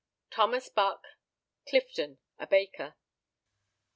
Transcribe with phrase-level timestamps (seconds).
[0.35, 1.05] _Thomas Buck.
[1.67, 2.95] Clifton, a baker.